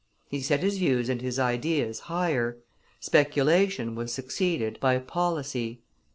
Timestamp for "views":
0.79-1.09